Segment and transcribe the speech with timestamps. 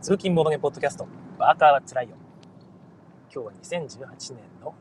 [0.00, 2.14] 通勤ボードゲームポッドキャスト、ワーカーはつらいよ。
[3.34, 4.72] 今日は2018年の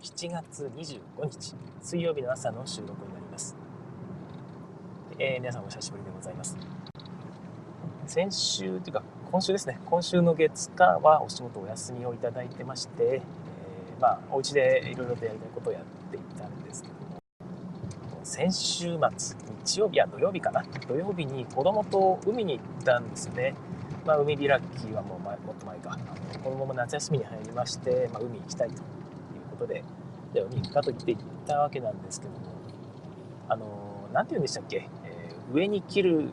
[0.00, 3.54] 7月25日、水曜日の朝の収録になります。
[5.18, 6.56] えー、皆さんお久しぶりでございます。
[8.06, 17.20] 先週というか、今週ですね、今週の月火はお仕事お休みをいただいてまして、えー、まあ、お家でいろいろとやりたいことをやっていたんですけども、
[18.24, 23.54] 先週末、日曜日や土曜日かな、土曜日に子供と海に行ったんですよね。
[24.04, 25.98] まあ、海開きはもう前もっと前か。
[26.42, 28.80] このまま夏休みに入りまして、まあ、海行きたいという
[29.52, 29.84] ことで
[30.34, 32.38] じゃあ海行くかと言って行ったわけなんですけども
[33.48, 36.30] あの何て言うんでしたっけ、えー、上に着る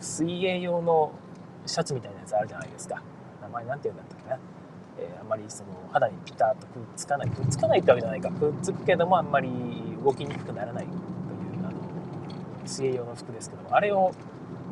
[0.00, 1.12] 水泳用の
[1.64, 3.02] シャツみたいなやつあるじゃないですか。
[3.42, 4.38] 名前何て言うんだったっけな、
[4.98, 8.30] えー、あんまりその肌にピタッとくっつかないくっつかないってわけじゃないか。
[8.30, 9.48] くっつくけどもあんまり
[10.04, 10.98] 動きにくくならないという
[11.66, 11.78] あの
[12.66, 14.12] 水泳用の服ですけどもあれを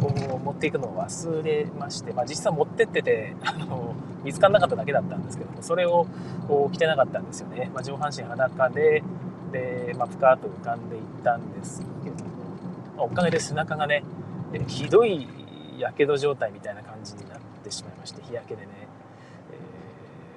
[0.01, 3.95] を持っていくのを忘れまして、まあ、実際持ってっててあの
[4.25, 6.07] 見つからなかっただけだったんですけどもそれを
[6.73, 9.03] 着てなかったんですよね、まあ、上半身裸で
[9.53, 12.31] で、まあ、ぷかーっと浮かんでいったんですけども、
[12.97, 14.05] まあ、おかげで背中がね
[14.67, 15.29] ひどい
[15.79, 18.85] やけど状態みたいな感じになってしまいまして日焼けでね、え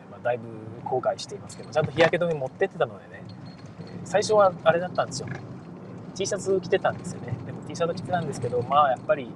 [0.07, 0.43] ー、まあ、だいぶ
[0.83, 3.23] 後悔していますけどちゃんと日焼け止め持ってってたのでね
[4.05, 5.27] 最初はあれだったんですよ。
[6.15, 7.33] T シャツ着てたんですよね。
[7.45, 9.29] でも T シャツ着てたんですけどまあやっぱり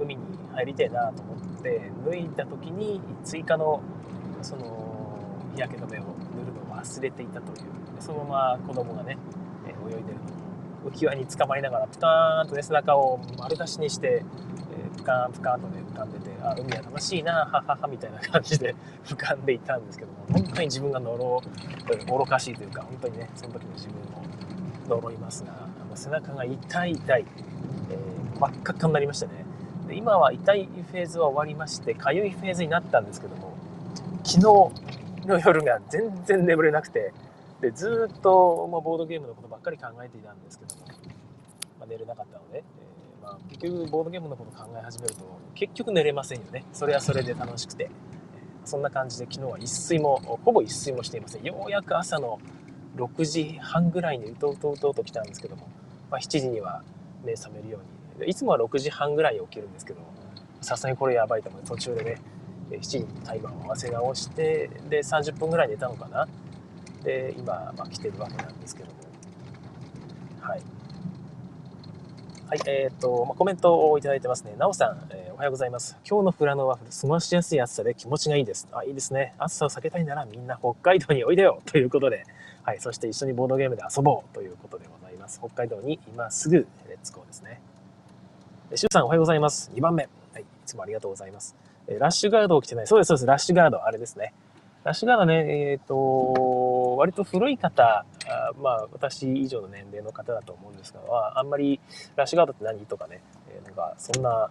[0.00, 0.22] 海に
[0.54, 3.80] 入りてえなと思って脱いだ時に追加の
[4.42, 5.18] その
[5.54, 7.80] 日焼け止めを塗るのを忘れていたという。
[8.00, 9.18] そのまま子供がね
[9.86, 14.24] 泳いでるのを浮き輪に捕まりながらプカーンとね背中を丸出しにして、
[14.72, 21.42] えプカーンプカーンとね浮かんでてあ海は楽しいなはははみたいな感じで 浮かんでいたんですけども本当に自分が呪
[22.06, 23.88] 愚かしいというか本当にねその時の自
[24.88, 25.52] 分を呪いますが
[25.94, 27.26] 背中が痛い痛い、
[27.90, 29.39] えー、真っ赤っかになりましてね。
[29.90, 33.56] で今は痛いフェーズは終わりましてかゆいフェーズになったんですけども
[34.22, 34.40] 昨日
[35.26, 37.12] の夜が全然眠れなくて
[37.60, 40.86] でずっと、まあ、ボードゲームのことばっかり考えていたんですけども、
[41.80, 45.22] まあ、寝れなかったので、えー、まあ、結局ボードゲームのこと考え始めると
[45.56, 46.64] 結局寝れませんよね。
[46.72, 47.90] それはそれで楽しくて、
[48.64, 51.42] そんな感じで昨日は一睡もほぼ一睡もしていません。
[51.42, 52.38] ようやく朝の
[52.96, 55.68] 6時半ぐらいにうとうとうとうと来たんですけども、
[56.10, 56.82] まあ、7時には
[57.24, 60.00] 目覚めるようにいつもは6時半ぐらいに起きるんですけど
[60.60, 62.20] さすがにこれやばいと思って途中でね
[62.70, 66.28] 7時にタイマーを合わせ直してで30分ぐらい寝たのかな
[67.02, 68.94] で今、まあ、来てるわけなんですけども
[70.40, 70.62] はい
[72.50, 74.56] はい、えっ、ー、と、まあ、コメントをいいてますね。
[74.58, 75.96] なおさん、えー、おはようございます。
[76.04, 78.66] 今日のフラノワッフル、過ごしやすい暑さで気持ちがいいです。
[78.72, 79.34] あ、いいですね。
[79.38, 82.26] 暑さを避けたいならみんな北海道においでよ ということで、
[82.64, 85.38] はい、そして一緒にボードゲームで遊ぼうということでございます。
[85.38, 87.60] 北海道に今すぐレッツゴーですね。
[88.76, 89.72] シュさんおはようございます。
[89.74, 90.08] 2番目。
[90.32, 91.56] はい、いつもありがとうございます。
[91.88, 92.86] えラッシュガードを着てない。
[92.86, 93.26] そうです、そうです。
[93.26, 94.32] ラッシュガード、あれですね。
[94.84, 101.00] ラッシュガードね、えっ、ー、と、割と古い方、あまあ、私以上の年齢の方だと思うんですが、
[101.36, 101.80] あんまり
[102.14, 104.50] ラッシュガードって何とかね、え、なんか、そんな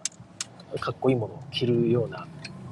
[0.82, 2.28] かっこいいものを着るような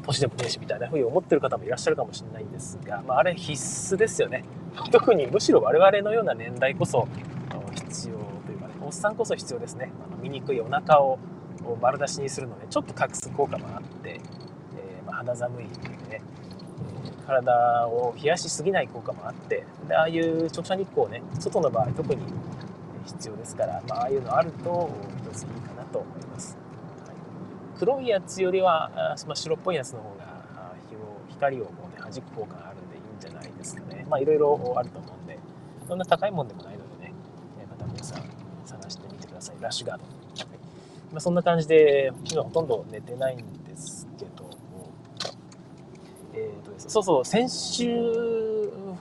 [0.05, 4.43] 年でもねえしみたいな風に思ってる方もいらっしゃるかもしれないんですが、まあ、あれ必須ですよね。
[4.91, 7.07] 特にむしろ我々のような年代こそ
[7.73, 9.91] 必要というかね、おっさんこそ必要ですね。
[10.05, 11.17] あの醜いお腹を
[11.65, 14.19] を丸出しにするのでちょっと隠す効果もあって、
[14.77, 15.71] えー、まあ、肌寒いね、
[16.09, 22.21] えー、体を冷やしすぎない効果もあってでああいう直射日光ね外の場合特に
[23.05, 24.89] 必要ですから、まあ、ああいうのあると
[25.31, 26.57] 一ついいかなと思います、
[27.05, 27.15] はい、
[27.79, 28.91] 黒いやつよりは、
[29.25, 34.05] まあ、白っぽいやつの方が日を光をもうね弾く効果があるんでいいんじゃないですかね。
[34.09, 35.37] まあいろいろあると思うんで
[35.87, 37.13] そんな高いもんでもないのでね
[37.69, 38.23] また皆さん
[38.65, 39.55] 探してみてください。
[39.61, 40.16] ラッシュガード。
[41.11, 44.49] まあ、そんな感じで、昨日ほとんど寝てないんですけども、
[46.33, 48.47] えーとですそうそう、先週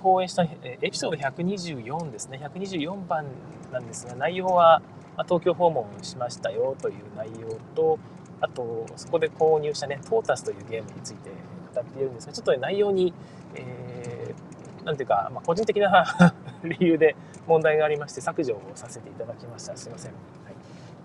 [0.03, 3.27] 放映したエピソード124ですね、124番
[3.73, 4.83] なんですが、内容は、
[5.17, 7.99] ま東京訪問しましたよという内容と、
[8.41, 11.31] あと、そこで購入したね、トータスというゲームについて
[11.75, 13.13] 語っているんですが、ちょっと、ね、内容に、
[13.55, 16.05] えー、なんていうか、まあ、個人的な
[16.63, 17.17] 理由で
[17.47, 19.77] 問題がありまして、削除をさせていただきました。
[19.77, 20.13] すいません。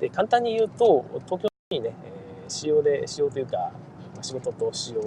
[0.01, 3.71] で簡単に言うと東京にね、えー、仕様で仕様というか
[4.21, 5.01] 仕事と仕様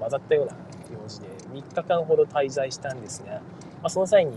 [0.00, 0.52] 混ざったような
[0.92, 3.40] 用事で3日間ほど滞在したんですが、ま
[3.82, 4.32] あ、その際に、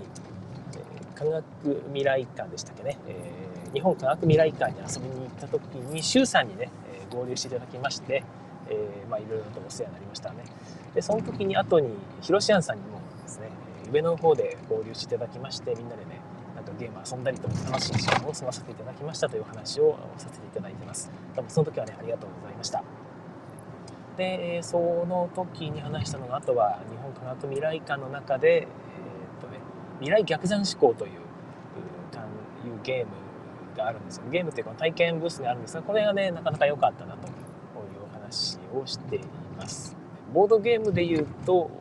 [0.74, 6.70] えー、科学未来館でしたっけね、えー、日本科学未来館に遊びに行った時に周さんにね、
[7.12, 8.24] え合流していただきまして、
[8.70, 10.44] えまあ、いろいろとお世話になりましたね。
[10.96, 11.90] でその時に後に
[12.22, 13.50] 広ロシさんにもですね
[13.92, 16.20] 上の方で合流していただきましてみんなでね
[16.62, 21.12] なんかゲーム遊んだりと楽しい時間を過ごさせていただきましたというお話をさせていただいてます。
[21.36, 22.84] 多分その時はね、ありがとうございました。
[24.18, 29.58] で、その時に話したのが、あとは日本科学未来館の中で、えー、とね、
[30.00, 33.12] 未来逆算思考という、いうゲーム
[33.76, 34.24] があるんですよ。
[34.30, 37.34] ゲームっていうか体験ブースがあるんですが、これがね、なかなか良かったなという
[38.08, 39.22] お話をしてい
[39.58, 39.98] ます。
[40.32, 41.72] ボードゲームで言うと、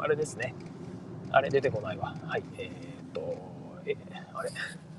[0.00, 0.54] あれですね。
[1.30, 2.14] あれ出てこないわ。
[2.26, 2.44] はい。
[2.58, 2.91] えー、
[3.86, 3.96] え、
[4.34, 4.50] あれ？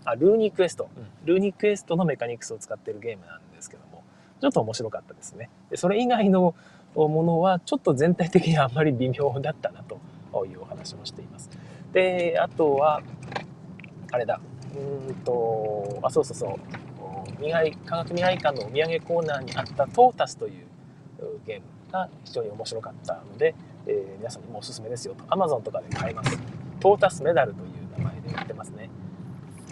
[0.06, 0.90] あ、ルーニークエスト。
[1.26, 4.04] ルーニークエストのメカニクスを使ってるゲームなんですけども、
[4.42, 5.50] ちょっと面白かったですね。
[5.70, 6.56] でそれ以外の
[6.96, 10.00] ものは、ちょっと全体的にあんまり微妙だったなと
[10.46, 11.50] いうお話もしています。
[11.94, 13.02] で、あとは、
[14.12, 14.40] あれだ。
[14.76, 16.60] うんと、あ、そうそうそう。
[17.38, 20.66] 未来科学未来館のお土産コーナーにあったトータスという
[21.46, 25.24] ゲームが非常に面白かったので、えー、皆さんにもおすすめですよと。
[25.26, 26.38] Amazon とかで買えます。
[26.80, 27.73] トータスメダルという
[28.26, 28.90] 名前で売ってますね。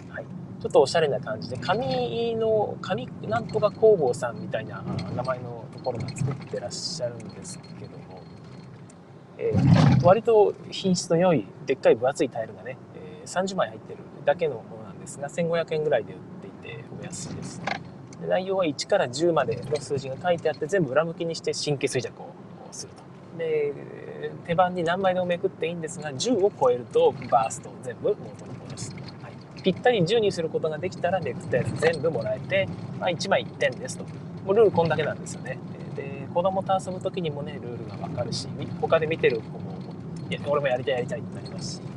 [0.08, 0.26] はい。
[0.60, 4.82] ちょっとおしゃれな感じで、紙の、紙なんとか工房さんみたいな
[5.14, 8.22] 名前のところが作ってらっしゃるんですけども、
[9.38, 17.60] えー、割と品質の良い、でっかい分厚いタイルがね、えー、30枚入ってるだけのものなんですが、1500円ぐらいで売っていてお安いです。
[18.22, 22.32] で内容は1から10までの数字が書いてあって全部裏向きにして神経衰弱を
[22.70, 23.02] すると。
[23.38, 23.72] で
[24.46, 34.04] 手番に何枚でもめくっていいんですが10を超えるとバースト全部元に戻す、はい、ぴったり10にすることができたらめくったやつ全部もらえて、まあ、1枚1点ですと。
[34.44, 35.58] もうルールこんだけなんですよね。
[35.94, 38.48] で子供と遊ぶ時にもねルールが分かるし
[38.80, 39.76] 他で見てる子も
[40.28, 41.92] いや俺もやりたいやりたいってなりますし。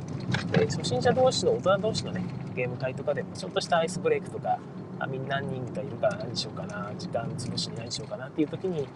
[0.52, 2.24] で初心者同士の大人同士のね
[2.54, 4.58] ゲーム会とかでもちょっとしたアイスブレイクとか
[4.98, 8.88] あみんな何人かいるから何しようかな時間潰しに何しようかなっていう時に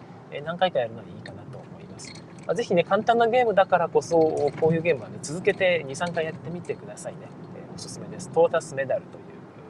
[0.43, 2.11] 何回かやるのにいいかなと思います。
[2.45, 4.17] まあ、ぜひね、簡単なゲームだからこそ、
[4.59, 7.19] こういうゲームはね、続けて2、3回やってみてくださいね。
[7.55, 8.29] えー、おすすめです。
[8.29, 9.23] トータスメダルという、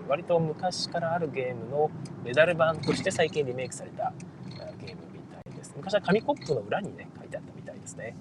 [0.08, 1.92] 割と昔からあるゲームの
[2.24, 4.14] メダル版として最近リメイクされた
[4.80, 5.74] ゲームみたいです。
[5.76, 8.16] 昔は紙コップの裏にね、書いてあったみたいですね。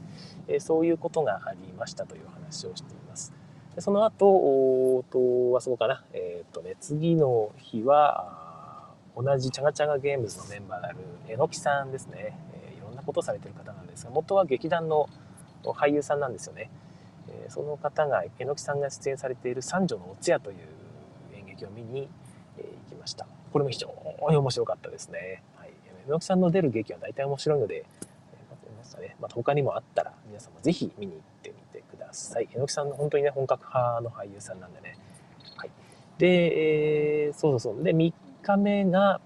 [0.49, 3.33] えー、そういうことがありましたという話をしています。
[3.75, 10.99] でその後、おとはそうかな、えっ、とね、次の日は、同じチャガチャガゲームズのメンバーである
[11.29, 12.37] えのきさんですね。
[13.01, 15.09] なことをされてる方なんですが、元は劇団の
[15.65, 16.71] 俳優さんなんですよね。
[17.29, 20.57] えー、その方が、えのきさんが出演されている三女のお通夜という
[21.35, 22.09] 演劇を見に、
[22.59, 23.27] えー行きました。
[23.53, 23.89] これも非常
[24.31, 25.43] に面白かったですね。
[25.57, 25.71] はい。
[26.07, 32.49] えのきさんの出る劇は大体面白いので、えー、ね、また他にもあったら皆さんもぜひ見に行ってみてください。
[32.53, 34.97] えのきさんの本当にね、本格派の俳優さんなんでね。
[35.57, 35.71] はい。
[36.19, 37.85] で、えー、そうそうそう。
[37.85, 38.13] で、3
[38.43, 39.21] 日目が、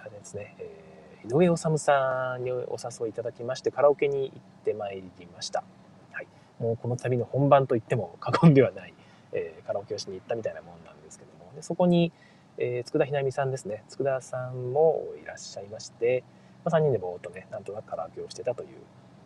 [0.00, 0.77] あれですね、えー
[1.24, 5.64] 井上治さんにお誘いいただきましてカラオケに行ってまいりました、
[6.12, 6.26] はい、
[6.58, 8.94] もうこの旅の本番といっても過言ではない、
[9.32, 11.52] えー、カラオケをしに行ったみたいなもんなんですけども。
[11.54, 12.12] でそこに、
[12.56, 13.84] えー、佃ひなみさんですね。
[13.88, 16.22] 佃さんもいらっしゃいまして、
[16.64, 18.68] まあ、3人でぼーっとねなんとなくカラオケをしてたという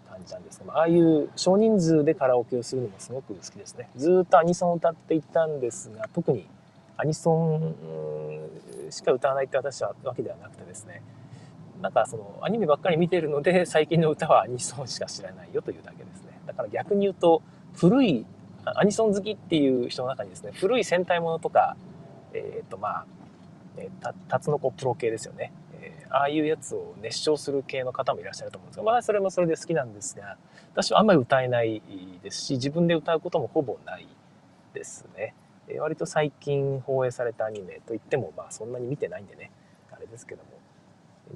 [0.08, 3.88] 感じなんですが、まあ、ああいう少人数でカラオケをするのもすごく好きですね。
[3.96, 6.46] ずっとアニソンを歌っていたんですが特に
[6.96, 7.74] アニソン
[8.90, 11.02] しか歌わないって私はわけではなくてですね
[11.82, 16.40] なんかそのアニメばっかり見てるので最近の歌はアニソンしか知らないよというだけですね。
[16.46, 17.42] だから逆に言うと
[17.74, 18.24] 古い
[18.64, 21.76] アニソン好きっていう人の中にですね古い戦隊ものとか
[22.32, 23.06] えっ、とまあ
[24.00, 30.36] たタツノコプロ系ですよね、え、ああいうやつを熱唱する系の方もいらっしゃると思うんですがまあそれもそれで好きなんですが
[30.72, 31.82] 私はあんまり歌えない
[32.22, 34.06] ですし自分で歌うこともほぼない
[34.74, 35.34] ですね、
[35.68, 39.50] えー、割と最近放映されたアニメといってもまあそんなに見てないんでね。
[39.90, 40.61] あれですけども。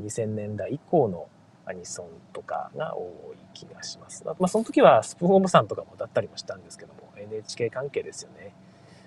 [0.00, 1.28] 2000年代以降の
[1.66, 4.24] アニソンとかが多い気がします。
[4.24, 8.54] まあ、その時はスプーンオブさんとかも歌ったりもしたんですけども、NHK 関係ですよね。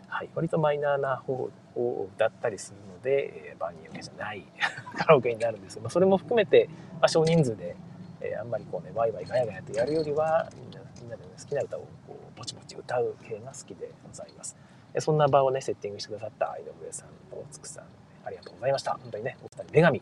[0.09, 0.29] はい。
[0.33, 4.43] 割とマイナーな方を歌ったりするので、えー、バーニーケじゃない
[4.97, 6.67] カラオケになるんですけど、それも含めて、
[6.99, 7.75] まあ、少人数で、
[8.19, 14.57] えー、あんまりこうね、ワイワイガヤガヤとやるよりは、みんなみんなで、ね、好きな歌をこうぼちぼち歌う系が好きでございます。
[14.97, 17.85] そんな場をね、セッティングしてくださった井上さんとつくさん、
[18.25, 18.93] ありがとうございました。
[18.93, 20.01] 本当にね、お二人女神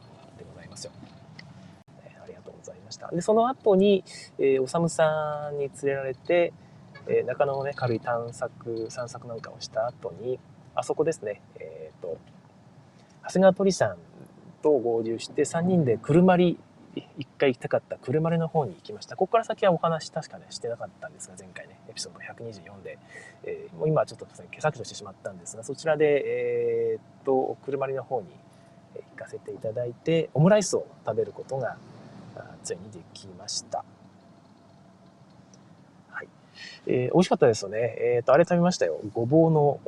[0.77, 0.91] ますよ。
[2.03, 3.09] えありがとうございました。
[3.09, 4.03] で、その後に、
[4.37, 6.53] えー、おさむさんに連れられて、
[7.07, 10.39] えー、中野のね、軽い探索、散策なんかをした後に、
[10.75, 12.17] あそこですね、えっ、ー、と、
[13.23, 13.97] 長谷川鳥さん
[14.61, 16.59] と合流して、3人で車り、
[17.17, 19.15] 一回行きたかった車りの方に行きました。
[19.15, 22.97] ここから先はお話確かね、してなかったんですが、前回ね、エピソード124で、
[23.43, 28.27] えー、もう今はちょっと、ね、毛先としてしまったんですが、そちらで、えー、っと、車りの方に
[29.17, 31.77] かせていただいてオムライスを食べることが
[32.63, 33.83] ついにできました。
[36.09, 36.27] はい
[36.85, 37.95] えー、美味しかったですよね。
[37.99, 38.99] えっ、ー、と、あれ食べましたよ。
[39.13, 39.79] ごぼうの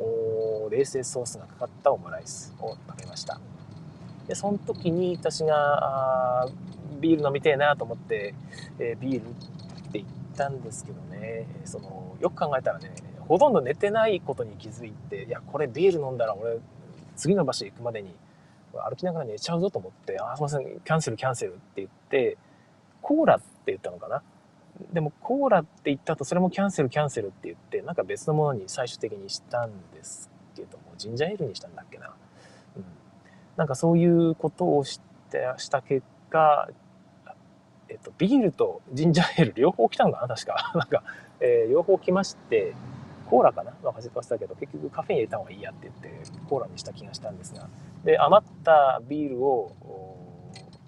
[0.70, 3.40] 冷製ソースがかかったオムライスを食べました。
[4.30, 6.48] でその時に私があ
[7.00, 8.32] ビール飲みてえなと思って、
[8.78, 9.32] えー、ビールっ
[9.90, 10.06] て言っ
[10.36, 12.92] たんですけどねそのよく考えたらね
[13.26, 16.58] ほとんど寝てないことに気づいていやこれビール飲んだら俺
[17.16, 18.14] 次の場所行くまでに
[18.72, 22.36] 歩きながら寝ちゃうぞと思って「あすいませんキャンセルキャンセル」って言って
[23.02, 24.22] コーラって言ったのかな？
[24.92, 32.14] でもコーラって言った後それもキャンセルキャンセルって言ってなんか別のものに最終的にしたんですけどもジンジャーエールにしたんだっけな、
[32.76, 32.84] うん、
[33.56, 35.00] なんかそういうことをし
[35.30, 36.68] てした結果
[37.92, 40.28] えっと、ビールとジンジャーエール両方来たのかな？
[40.28, 40.70] 確か。
[40.78, 41.02] なんか、
[41.40, 42.72] えー、両方来まして、
[43.28, 43.72] コーラかな？
[43.82, 47.68] 忘れましたけど、結局カフェイン入れた方がいいやって言って、コーラにした気がしたんですが。
[48.04, 49.72] で、余ったビールを、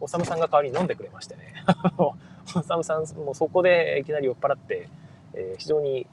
[0.01, 1.55] おさむさんが代わりに飲んでくれましてね。
[1.99, 4.89] おさむさんもそこでいきなり酔っ払って、
[5.35, 6.07] えー、非常に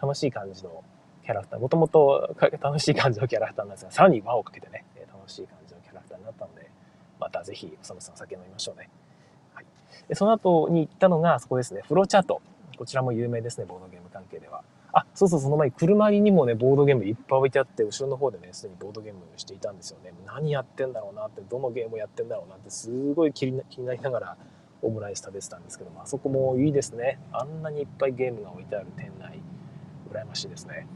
[0.00, 0.84] 楽しい感じの
[1.24, 6.70] キャラクター、もともと楽しい感じのキャラクターなんですが、さらに輪をかけてね、楽しい感じのキャラクターになったので、
[7.18, 8.90] またぜひおさむさん酒飲みましょうね。
[10.08, 12.42] でその後に行ったのが、そこですね、フローチャート。
[12.76, 14.62] こちらも有名ですね、ボードゲーム関係では。
[14.92, 20.12] あ、そうそう、その前に車にもね、ボードゲームいっぱい置いてあって、後ろの方でね、すでにボードゲームしていたんですよね。
[20.26, 24.36] 何やってんだろうなって、どのゲームをやってんだろうなって、すごい気になりながら
[24.82, 27.18] オムライス食べてたんですけども、あそこもいいですね。
[27.32, 29.40] あんなにいっぱいゲームが置いてある店内、
[30.12, 30.86] 羨ましいですね。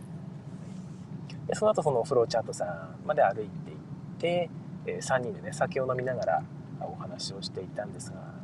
[1.46, 3.76] でその後そのフローチャートさんまで歩いていっ
[4.18, 4.50] て、
[4.86, 6.42] え3人でね、酒を飲みながら
[6.80, 8.34] お話をしていたんですが、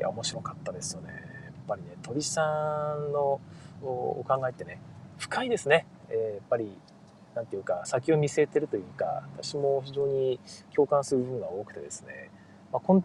[0.00, 3.38] いや面白かったですよねやっぱりね鳥さんの
[3.82, 4.80] お考えってね
[5.20, 6.72] 深いですね、えー、やっぱり
[7.34, 10.40] 何て言うか先を見据えてるというか私も非常に
[10.74, 12.30] 共感する部分が多くてですね、
[12.72, 13.02] まあ、根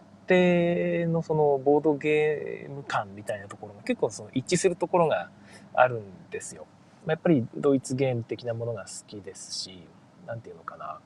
[1.06, 5.30] 底のそのボードゲーム感みたいなところが結構その一致するところが
[5.74, 6.66] あるんですよ。
[7.04, 9.86] まやっぱりドイツゲーム的なものが好きですし
[10.26, 10.98] 何て言うのかな。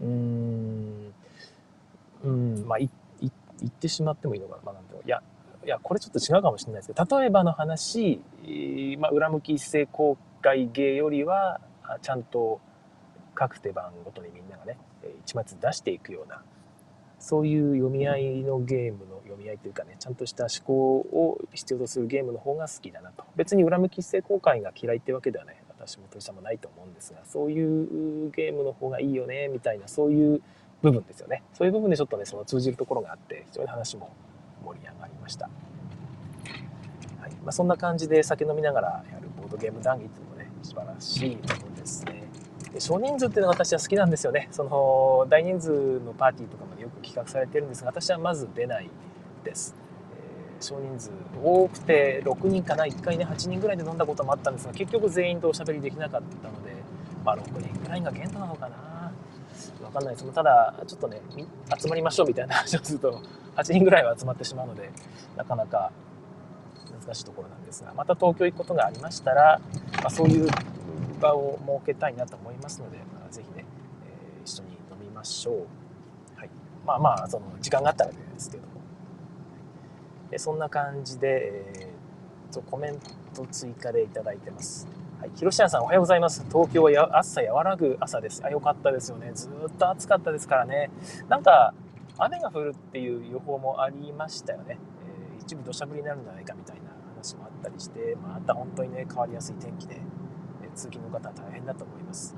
[0.00, 1.14] うーん。
[2.24, 2.64] うん。
[2.66, 2.90] まあ言
[3.66, 5.20] ってしまってもいいのかな、まあ、なんていや
[5.68, 8.22] いやこれちょっと違うかもしれないですけど例えばの話、
[8.98, 11.60] まあ、裏向き一斉公開芸よりは
[12.00, 12.58] ちゃんと
[13.34, 14.78] 各手番ごとにみんながね
[15.26, 16.40] 一枚ずつ出していくような
[17.18, 23.24] そういう読み合いのゲームの読み合いというかねちゃんとした思考を必要とするゲームの方が好きだなと。
[23.36, 30.40] 別に裏向き一斉公開が嫌いってわけではね私も鳥さんもないと思うんですがそういうゲームの方がいいよねみたいなそういう
[30.80, 31.42] 部分ですよね。
[31.52, 34.10] そういう部分でちょっとねその通じるところがあって非常に話も
[35.28, 35.50] ました、
[37.20, 37.30] はい。
[37.44, 42.24] まあ、そんな感じで酒飲みながらやるボードゲーム談義っていうのもね素晴らしいものですね。
[42.72, 44.48] で少人数っていうのが私は好きなんですよね。
[44.50, 48.88] その大人数のパーティーとかもよく企画されてるんですが私はまず出ない
[49.44, 49.74] です、
[50.58, 51.10] えー、少人数
[51.42, 56.72] 多くて6人かな1回ね8人ぐらいで飲んだこともあったんですが結局全員とおしゃべりできなかったので
[57.24, 59.12] まあ6人ぐらいが限度なのかな。
[59.82, 60.32] わかんないです。
[60.32, 61.20] ただちょっとね
[61.80, 63.22] 集まりましょうみたいな話をすると
[63.58, 64.90] 8人ぐらいは集まってしまうので
[65.36, 65.90] なかなか
[67.06, 69.60] 難しいところなんですがまた東京行くことがありましたら、
[70.00, 70.48] まあ、そういう
[71.20, 73.64] 場を設けたいなと思いますので、まあ、ぜひね、
[74.06, 75.66] えー、一緒に飲みましょう、
[76.36, 76.50] はい、
[76.86, 78.68] まあまあその時間があったらですけども
[80.30, 82.98] でそんな感じで、えー、とコメン
[83.34, 84.86] ト追加でいただいてます
[85.18, 86.44] はい、広島さんおはようございます。
[86.48, 88.40] 東京はや暑さ和らぐ朝です。
[88.44, 89.32] あ、よかったですよね。
[89.34, 90.90] ずっと暑かったですからね。
[91.28, 91.74] なんか、
[92.18, 94.78] 雨が降るっていう予報もありましたよね。
[95.36, 100.00] えー、一部土砂降りになるんじゃないかみたいな話もあったりして、また本当にね、変わりやすい天気で、
[100.62, 102.34] えー、通勤の方は大変だと思います。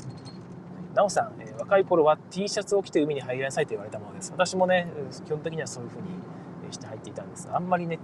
[0.95, 4.33] なおさん、えー、若い頃は T シャツを着て海に入りなさいと言われたものです。
[4.33, 4.89] 私もね、
[5.25, 6.09] 基本的にはそういう風に
[6.71, 7.99] して入っていたんですが、あんまりね、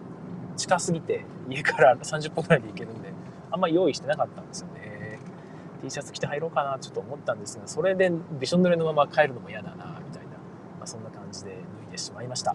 [0.57, 3.13] 近すぎて家から30分ぐらいで行けるんで、
[3.51, 5.19] あんまり用意してなかったんですよね
[5.83, 10.31] T シャツ着て入ろうかなちょっと思ったんですがそれでびしょ濡れのまま帰るのも嫌だなみたいな、
[10.79, 11.27] まあ、そんな感
[11.97, 12.55] じで脱いでしまいました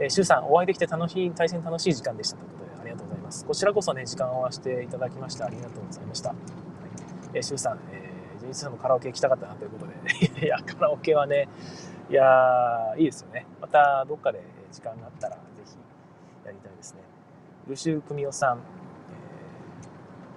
[0.00, 6.38] えー、シュウさんお会いできて楽しい対戦楽しい時間でしたということでありがとうございますこちらこそね時間を合わせていただきましてありがとうございました、はい
[7.34, 9.92] えー、シュウさん、えー、ジェニスさんもカラオケ行きたかったなということで
[10.46, 11.48] いやカラオケはね
[12.10, 14.42] いやいいですよねまたどっかで
[14.72, 15.76] 時間があったらぜひ
[16.46, 17.00] やりたいですね
[17.68, 18.58] ルシュー・クミオさん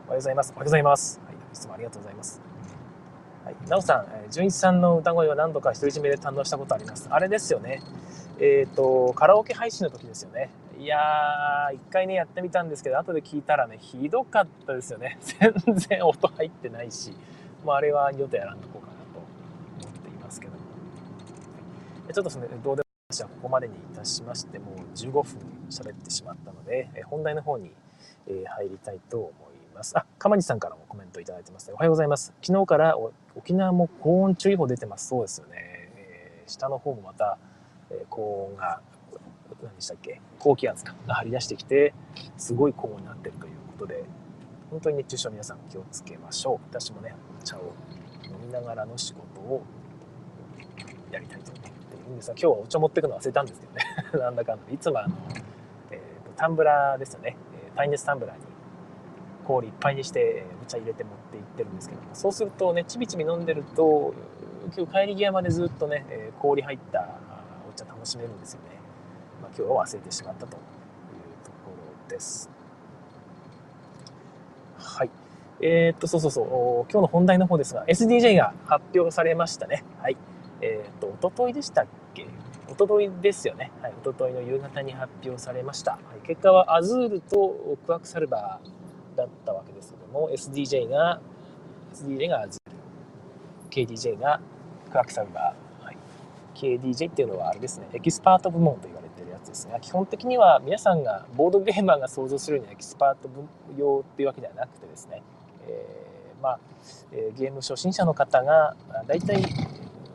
[0.08, 0.52] おはようございます。
[0.52, 1.20] おはようございます。
[1.26, 2.55] はい、いつもありがとうございます。
[3.46, 7.08] はい、なおさん、えー、純一さんの歌声は何度か独り占めで堪能したことあります。
[7.12, 7.84] あれですよね。
[8.40, 10.50] えっ、ー、と、カラオケ配信の時ですよね。
[10.80, 15.20] いやー、一回ね、やってみたんですけど、後で聞いたらね、ひどかったですよね。
[15.22, 17.16] 全然音入ってないし、
[17.64, 20.60] もうあれは二度とやらんとこうかなと思っていますけども。
[22.12, 25.24] ちょっとその、どうでも私はここまでにいたしまして、もう15分
[25.70, 27.72] 喋ってしまったので、本題の方に
[28.26, 29.96] 入りたいと思います。
[29.96, 31.74] あ、かまじさんからもコメントいただいてます、ね。
[31.74, 32.34] おはようございます。
[32.42, 32.98] 昨日から
[33.36, 35.08] 沖縄も高温注意報出てます。
[35.08, 35.56] そうですよね。
[35.96, 37.38] え下の方もまた、
[37.90, 38.82] えー、高温が
[39.64, 40.22] 何でしたっけ？
[40.40, 41.94] 高気圧が張り出してきて
[42.38, 44.04] すごい高温になってるということで
[44.70, 46.60] 本当に熱中症皆さん気をつけましょう。
[46.70, 47.74] 私もねお茶を
[48.24, 49.62] 飲みながらの仕事を
[51.12, 53.82] やりたいと思っているんですが今日はお茶持ってくの忘れたんですけどね。
[54.20, 54.72] なんだかんだ。
[54.72, 55.16] いつもあの、
[55.92, 57.38] えーと、タンブラーですよね。
[57.76, 58.44] 耐熱タンブラーに
[59.48, 64.14] 氷いっぱいにしてお茶入れて持って行ってるんですけどそうするとねちびちび飲んでると
[64.76, 66.06] 今日帰り際までずっとね
[66.40, 67.20] 氷入った
[67.70, 68.68] お茶楽しめるんですよね、
[69.42, 70.62] まあ、今日は忘れてしまったという
[71.44, 71.72] とこ
[72.06, 72.50] ろです。
[74.78, 75.10] はい。
[75.62, 76.92] えー、っとそうそうそう。
[76.92, 79.84] 今日の本題の方ですが SDJ が発表されましたね。
[80.02, 80.18] はい。
[80.62, 82.24] えー、っと一昨日でしたっけ？
[82.24, 83.72] 一昨日ですよね。
[83.82, 85.92] はい、一昨日の夕方に発表されました。
[85.92, 88.75] はい、結果は Azure とクワクサルバー
[89.16, 91.20] だったわけですけども SDJ が
[91.94, 92.60] SDJ が Azure
[93.72, 94.40] KDJ が
[94.90, 95.98] クラクサルバー、はい、
[96.54, 103.30] KDJ っていうのはあれですねエキスパート部門と言われてるやつですが基本的には皆さんがボードゲーマーが想像するようなエキスパート
[103.78, 105.22] 用っていうわけではなくてですね、
[105.68, 106.60] えー、まあ、
[107.12, 108.76] え、ゲーム初心者の方が
[109.08, 109.42] 大体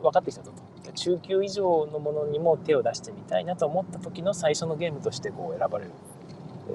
[0.01, 0.71] 分かってきたぞと。
[0.93, 5.91] 中級以上のものにも手を出してみたいなと思った時の最初のゲームとしてこう選ばれる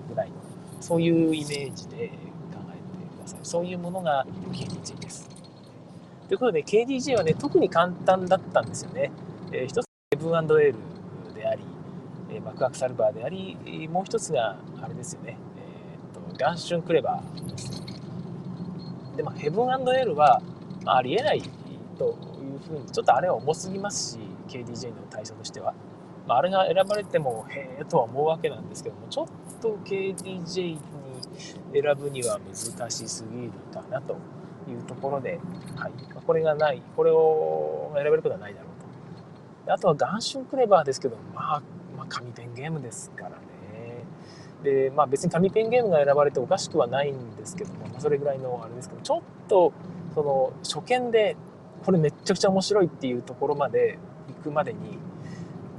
[0.09, 0.37] ぐらいの
[0.81, 3.41] そういうイメージで考えてください。
[3.43, 5.29] そういうものが KDJ です。
[6.29, 9.11] ということで KDJ はね、特に簡単だったんですよね。
[9.53, 10.75] えー、一つ Heaven&L
[11.35, 11.63] であり、
[12.31, 13.57] えー、バクアックサルバーであり、
[13.89, 15.39] もう一つがあれですよね。
[15.57, 20.43] え、っと、ガンシュンクレバーで、まあ、Heaven&L は、
[20.85, 21.43] あ、ありえない
[21.99, 24.19] というふうに、ちょっとあれは重すぎますし、
[24.49, 25.75] KDJ の対象としては。
[26.27, 29.27] まあ、あれが選ばれてもへえとは思うわけなんですけどもちょっ
[29.61, 30.79] と KDJ に
[31.73, 34.17] 選ぶには難しすぎるかなと
[34.69, 35.41] いうところで、
[35.77, 38.67] はいま、これがないこれを選べることはないだろ
[39.65, 41.63] うとあとはガンシュンクレバーですけど、まあ、
[41.97, 43.37] まあ紙ペンゲームですからね。
[44.63, 49.73] で、まあ、別に紙ペンゲームが選ばれておかしくはないんですけども、まあ、それぐらいのあれですけどちょっと
[50.15, 51.37] その初見で
[51.85, 53.99] これめっちゃくちゃ面白いっていうところまで
[54.29, 54.99] 行くまでに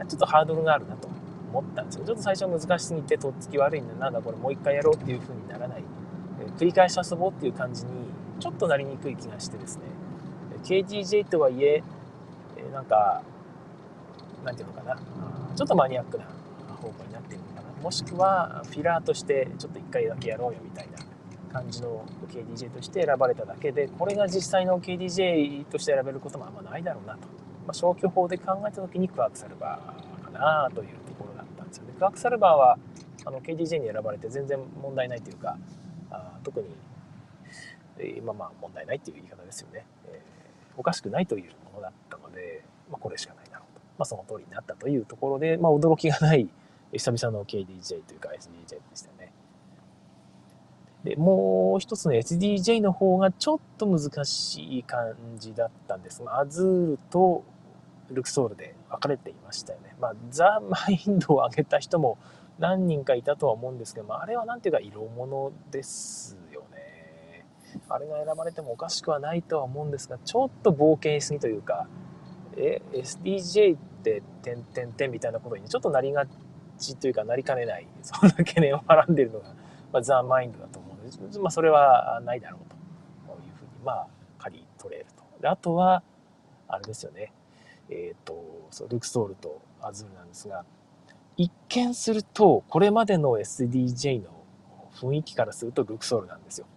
[0.05, 1.07] ちょっとハードルがあるなと
[1.51, 2.05] 思ったんですよ。
[2.05, 5.83] ちょっと最初難しすぎてとっつき悪いんだなんだこれもう一回やろうっていう風にならない、
[6.41, 7.91] え繰り返し遊ぼうっていう感じに
[8.39, 9.83] ちょっとなりにくい気がしてですね。
[10.63, 11.83] KGJ とはいえ
[12.57, 13.21] えなんか
[14.43, 14.97] なんていうのかな。
[15.55, 16.25] ちょっとマニアックな
[16.81, 17.83] 方向になっているのかな。
[17.83, 20.99] もしくはフィラーとしてちょっと一回だけやろうよみたいな
[21.59, 27.27] 感じの KDJ として選ばれただけでこれが実際の KDJ として選べることもあんまないだろうなと。
[27.67, 31.93] まあ、消去法で考えた時にクワークサルバーかなというところだったんですよね。
[31.97, 32.77] クワークサルバーは
[33.25, 35.57] あの KDJ に選ばれて全然問題ないというか
[36.09, 36.67] あ特に、
[37.99, 46.47] えー、まあまあ問題ないっていう言い方ですよね、えー、おかしくないというものだったので、まあ、これしかないだろうと、まあ、その通りになったというところで、まあ、驚きがない
[46.93, 49.33] 久々の KDJ というか SDJ でしたね。
[51.03, 57.43] でもう一つの SDJ の方がちょっと難しい感じだったんですが、アズールと
[58.11, 59.95] ルクソールで分かれていましたよね。
[59.99, 62.17] まあ、ザ・マインドを上げた人も
[62.59, 67.45] 何人かいたとは思うんですけど、まあ、あれは何ていうか色物ですよね。
[67.89, 71.87] あれが選ばれてもおかしくはないとは思うんですが、ちょっと冒険しすぎというか、
[72.55, 76.25] え、SDJ って点々点みたいなことにちょっとなりが
[76.77, 79.49] ちというかなりかねない、 そんな懸念をはらんでいるのが、
[79.93, 81.39] まあ、ザ・マインドだと思うんで。
[81.39, 82.75] まあ、それはないだろうと
[83.45, 84.07] いうふうに、まあ、
[84.39, 85.23] 仮取れると。
[85.41, 86.03] であとは、
[86.67, 87.31] あれですよね。
[87.89, 90.65] えっ、ー、と、そうルクソールとアズールなんですが、
[91.37, 94.29] 一見すると、これまでの SDJ の
[94.95, 96.67] 雰囲気からするとルクソールなんですよ。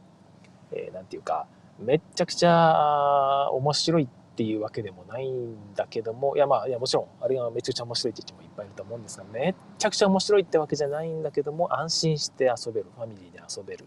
[0.73, 1.47] えー、なんていうか、
[1.79, 13.87] めっちゃくちゃ面白いっていうわけでもないんだけども、いやまあ、いやもちろん、あれがめちゃくちゃ面白いって人もいっぱいいると思うんですが、めっちゃくちゃ面白いってわけじゃないんだけども、安心して遊べる、ファミリーで遊べる。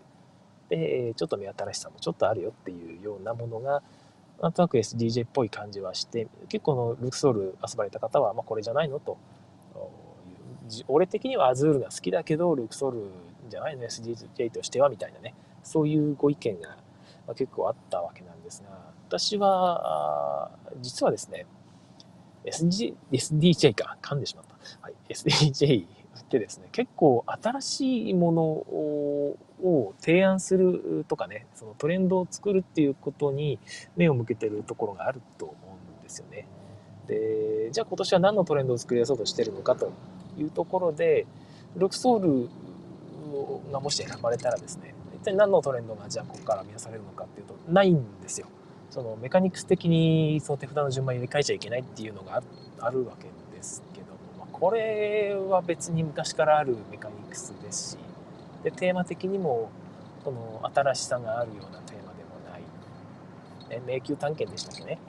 [0.69, 3.83] で、ちょっと目新しさもちょっとあるよっていうようなものが、
[4.43, 9.17] なんとなく SDJ っぽい感じはして、結構のルクソール遊ばれた方は、まあ、これじゃないのと。
[10.89, 13.03] 俺的にはアズールが好きだけど、ルクソール
[13.49, 16.75] じゃないの？SDJ としてはみたいなね、そういうご意見が
[17.35, 20.51] 結構あったわけなんですが、私は、
[20.81, 21.45] 実はですね、
[22.43, 24.55] SG SDJ か、噛んでしまった。
[24.81, 25.85] はい、SDJ
[26.25, 33.59] ってですね、結構新しいものを提案するとかね、そのトレンドを作るっていうことに
[33.95, 35.55] 目を向けてるところがあると思
[35.97, 36.47] うんですよね。
[37.07, 39.91] で、じゃあ今年は何のトレンドを作り出そうとしてるのかと
[40.37, 41.27] いうところで、
[41.75, 42.49] ルクソール
[43.71, 48.47] がもし選ばれたらですね、一体何のトレンドがじゃあここから見出されるのかっていうと、ないんですよ。
[48.89, 52.43] そのメカニクス的にその手札の順番入れ替えちゃいけないっていうのが
[52.79, 53.81] あるわけです、
[54.63, 57.97] これは別に昔からあるメカニクスですし
[58.63, 59.69] でテーマ的にも
[60.23, 62.61] その新しさがあるようなテーマでもない、
[63.71, 64.99] え迷宮探検でしたっけね？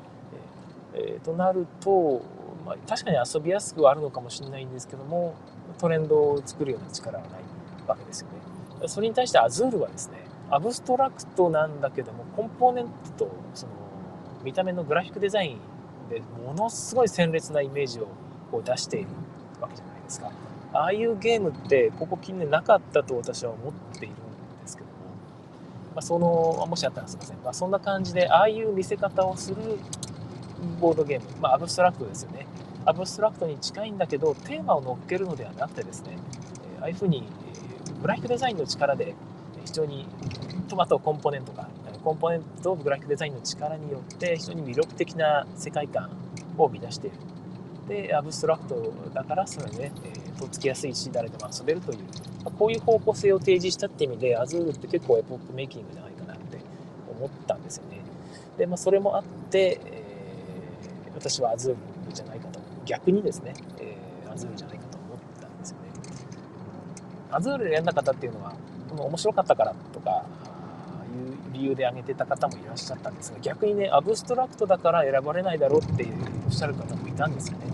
[0.95, 2.21] えー、となると、
[2.67, 5.37] まあ、確かに遊びやすくはあるのかもしれないんですけども
[5.79, 7.41] トレンドを作るような力はない
[7.87, 8.27] わけですよ
[8.81, 8.89] ね。
[8.89, 10.19] それに対してアズールはですね
[10.51, 13.73] アブストラクトなんだけどもコンポーネントとその
[14.43, 15.59] 見た目のグラフィックデザイン
[16.11, 18.09] でものすごい鮮烈なイメージを
[18.61, 19.07] 出している
[19.65, 20.31] わけじゃないですか。
[20.73, 24.17] ああいうゲームってここ近年なかったと私は思っているん
[24.63, 24.93] ですけども、
[25.95, 29.57] まあ、そのもしあったらすいません、まあ、そんな感じでああいう見せ方をする
[30.81, 32.47] ボードゲーム、まあ、アブストラクトですよね。
[32.87, 36.19] アブストラクトに近いんだけどテーマを乗っけるのではなくてですね
[36.81, 37.25] ああいうふうに
[38.03, 39.15] グラフィックデザインの力で
[39.65, 40.07] 非常に
[40.69, 41.69] トマトコンポーネントが
[42.05, 46.11] コンポーネントとグラフィックデザインの力によって非常に魅力的な世界観
[46.59, 47.17] を生み出している。
[47.89, 51.99] でアブストラクトだからそれね、えー、とっつきやすいし誰でも遊べるという、
[52.45, 56.59] ま、こういう方向性を提示したって意味でアズールって結構エポックメイキングじゃないかなって
[57.19, 58.01] 思ったんですよね。
[58.57, 62.61] で、まあ、それもあって、えー、私はアズールじゃないかと。
[62.87, 65.83] 逆にですね、えー、アズールじゃないかと思ったんですよね。
[67.31, 68.55] アズールで選んだ方っていうのは
[68.91, 70.25] この面白かったからとか
[71.15, 76.15] いう理由で挙げてた方もいらっしゃったんですが逆にねアブストラクトだから選ばれないだろうっていう
[76.47, 77.67] おっしゃる方もいたんですよね。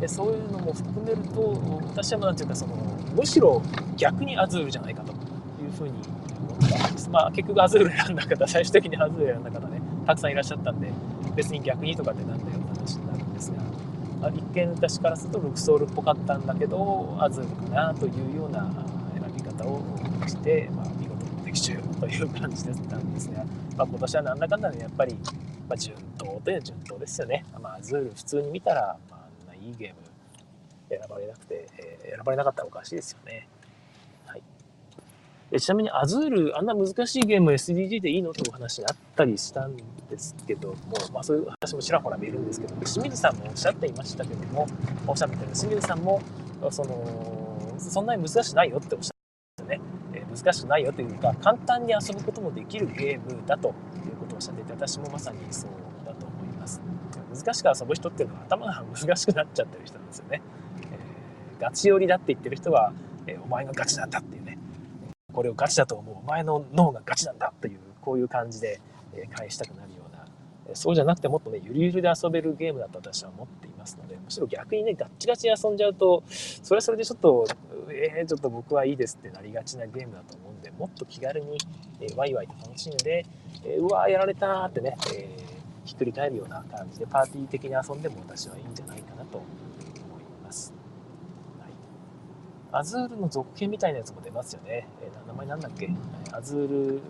[0.00, 2.76] でそういうのも含めると私は何ていうかその
[3.16, 3.62] むしろ
[3.96, 5.92] 逆にアズールじゃないかというふうに
[6.38, 7.10] 思ったんです。
[7.10, 10.90] まあ結局アズール選んだ方最終的にアズール選んだ方ねたくさんいらっしゃったんで
[11.34, 18.68] 別に逆にとかってなんだよって話になるんですが一見私からするとルクソールっぽかったんだけどアズールかなというような
[19.14, 19.82] 選び方を
[20.26, 20.86] して、まあ、
[22.00, 23.44] という感じだったんですが、
[23.76, 25.14] まあ、今年はなんだかんだでやっぱり、
[25.68, 27.44] まあ、順当という順当ですよね。
[27.60, 29.94] まあ、アズール普通に見たら、まあ、あんないいゲーム
[30.88, 33.48] 選ばれなくて、えー、選ばれなかったらおかしいですよね。
[34.26, 34.42] はい、
[35.52, 40.76] えちなみにアズール、あんな難しいゲーム SDG でいいのという話にあったりしたんですけども、
[41.12, 44.66] まあ、そういう話もちらほら見るんですけど、清水さんもおっしゃっていましたけども、
[45.06, 46.20] おっしゃってる清水さんも、
[46.70, 49.97] その、そんなに難しくないよっておっしゃってましたね
[50.38, 55.70] 難しくないよというか簡単に遊ぶこともできるゲームだということをおっしゃっていて私もまさにそう
[56.06, 56.80] だと思います。
[57.34, 60.42] 難しく遊ぶ人っていうのは頭が難しくなっちゃってる人なんですよね、
[60.82, 62.92] えー、ガチ寄りだって言ってる人は、
[63.26, 64.58] えー、お前がガチなんだっていうね。
[65.32, 66.16] これをガチだと思う。
[66.18, 68.80] お前の脳がガチなんだというこういう感じで、
[69.14, 70.74] え返したくなるような。
[70.74, 77.46] そうじゃなくてもっとねゆるゆるで遊べるゲームだと私は思ってますのでむしろ逆にねガッチガチに遊んじゃうとそれはそれでちょっと
[77.90, 81.56] えー、ちょっと僕はいいですってなりがちなゲームだと思うんで、もっと気軽に、
[82.00, 83.24] えー、ワイワイと楽しんで、
[83.64, 89.50] えー、うわーやられたーってね、えー、ひっくり返るような感じでパーティー的に遊んでも私はいいんじゃないかなと思い
[90.44, 90.74] ます。
[91.58, 91.70] はい、
[92.72, 94.86] アズールの続編みたいなやつも出ますよね。
[95.00, 95.88] えー、名前なんだっけ？
[96.32, 97.00] アズール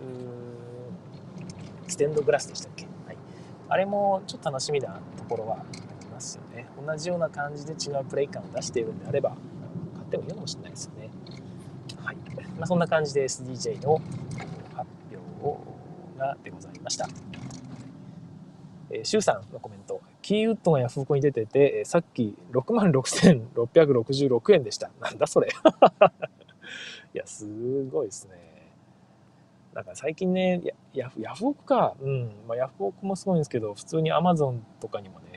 [1.87, 2.87] ステンドグラスでしたっけ、
[3.67, 5.65] あれもちょっと楽しみなところは
[6.19, 6.67] ますよね。
[6.85, 9.37] 同じような感じで違うプレイ感を出しているんであれば
[9.95, 11.09] 買、ってもいいのかもしれないですよね。
[12.03, 12.17] はい。
[12.57, 14.01] まあ、そんな感じで SDJ の
[14.75, 14.89] 発
[15.41, 17.07] 表がでございました。
[18.91, 20.01] えー、シュウさんのコメント。
[20.21, 24.91] キーウッドがヤフオクに出ててえ、さっき66,666円でした。
[24.99, 25.49] なんだそれ。
[27.13, 28.49] いや、すごいですね。
[29.73, 30.61] なんか最近ね、
[30.93, 31.95] ヤフヤフオクか。
[32.01, 32.31] うん。
[32.47, 35.28] まあ、ヤフオクもすごいんですけど、普通に Amazon とかにもね、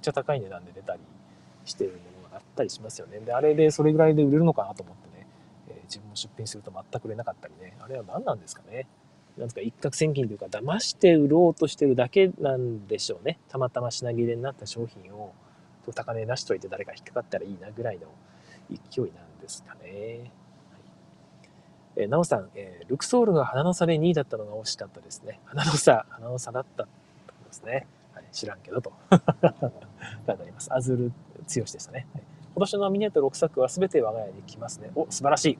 [0.00, 1.00] ちゃ高い値段で出たり
[1.64, 2.08] してるんで、
[2.38, 3.20] ったりしますよね。
[3.20, 5.26] で、あれでそれぐらいで売れるのかなと思ってね、
[5.68, 8.88] えー、自分も出品すると全く売れなかったりね、あれは何なんですかね。
[9.36, 13.38] なんですか、一攫千金というか、騙して売ろうとしてるだけなんでしょうね。
[13.48, 15.32] たまたま品切れになった商品を
[15.94, 18.08] 高値出しといて誰か引っかかったらいいなぐらいの
[18.68, 20.32] 勢いなんですかね。
[21.96, 25.40] えー、なおさん、えー、ルクソールが花の差で2位だったのが惜しかったですね。
[25.44, 26.92] 花の差、花の差だったって
[27.28, 27.86] ことですね。
[28.18, 28.92] はい、知らんけどと。
[29.10, 30.74] 書いてあります。
[30.74, 31.12] アズール
[31.46, 32.06] 強しでしたね。
[32.14, 32.22] はい
[32.58, 34.90] 今年のノミネート6作は全て我が家に来ますね。
[34.96, 35.52] お、素晴らしい。
[35.52, 35.58] や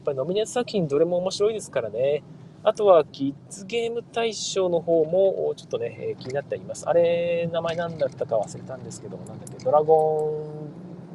[0.00, 2.24] っぱりノミネート作品どれも面白いですからね。
[2.64, 6.88] あとはキッズゲーム大賞の方もちょっとね、えー、気になっています。
[6.88, 10.44] あれ、名前何だったか忘れたんですけども、なんだっけ、ドラゴ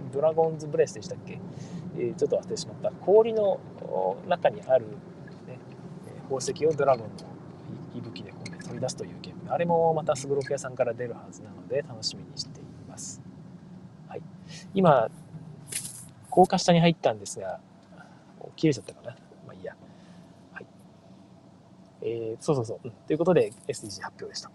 [0.10, 1.38] ン、ドラゴンズブレスでしたっけ、
[1.98, 2.92] えー、ちょっと忘れてしまった。
[3.06, 3.60] 氷の
[4.30, 4.86] 中にある、
[5.48, 5.60] ね、
[6.30, 7.14] 宝石をドラゴンの
[7.94, 9.16] 息吹でこう、ね、取り出すという
[9.50, 13.22] あれもまたスブロク屋さんから出るはずなので楽しみにしています。
[14.08, 14.22] はい
[14.74, 15.10] 今、
[16.30, 17.60] 高架下に入ったんですが、
[18.56, 19.12] 切れちゃったかな？
[19.46, 19.76] まあいいや。
[20.54, 20.66] はい。
[22.02, 22.80] えー、そうそうそう。
[22.84, 24.52] うん、ということで、SDG 発表でした。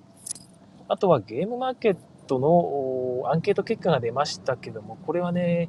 [0.89, 1.97] あとはゲームマーケッ
[2.33, 5.69] トのアンケート結果が出ましたけども、これはね、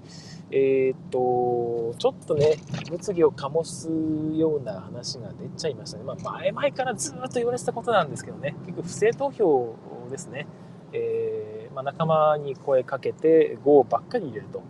[0.51, 2.57] えー、っと、ちょっとね、
[2.89, 3.89] 物議を醸す
[4.37, 6.03] ような話が出ちゃいましたね。
[6.03, 9.75] まあ、前々からずっと言われてたことなんですけどね、結局不正投票
[10.09, 10.47] ですね。
[10.93, 14.61] えー、まあ、仲間に声かけて GO ばっかり入れると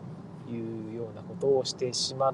[0.49, 2.33] いうようなことをしてしまっ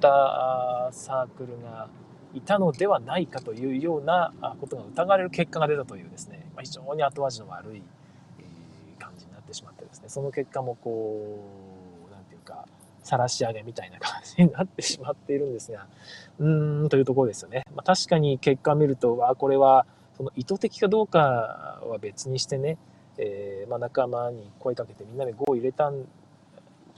[0.00, 1.88] たサークルが
[2.34, 7.82] いたのではないかというようなことが疑われる結果が出たというですね、まあ、非常に後味の悪い
[8.98, 11.44] 感じになってしまってですねその結果もこ
[12.08, 12.66] う何て言うか
[13.02, 15.86] 晒し上げみたいな感じになってしまっているんですが
[16.38, 22.76] うーんというところですよね、まあ、確かに結果を見るとあこれはその意図的かどうかは別にしてね、
[23.16, 26.04] えー、まあ、仲間に声かけてみんなで5を入れたん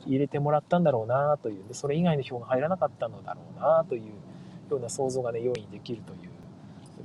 [0.07, 4.03] 入れてもらったんだろうなというでそれ以外の票が入らなかったのだろうなという
[4.71, 6.31] ような想像がね、容易にできるという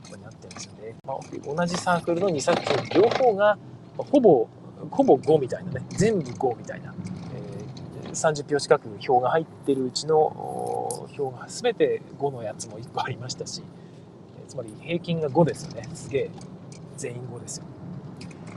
[0.02, 0.96] ことになってますよね。
[1.06, 1.18] ま、
[1.56, 3.58] 同じサークルの2作品、両方が、
[3.98, 4.48] ほぼ、
[4.92, 6.94] ほぼ5みたいなね、全部5みたいな、
[7.34, 13.64] えー、30票近く票が入ってるうちの票が全て5のやつも1個ありましたし、
[14.48, 15.88] つまり平均が5ですよね。
[15.94, 16.32] すげえ。
[16.98, 17.66] 全員5ですよ。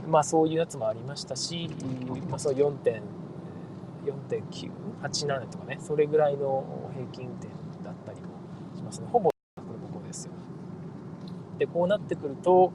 [0.07, 1.69] まあそういうやつもありましたし、
[2.29, 3.01] まあ、その4.9
[4.05, 7.49] 4.987とかねそれぐらいの平均点
[7.83, 8.27] だったりも
[8.75, 10.33] しますねほぼこれここですよ
[11.57, 12.71] でこうなってくると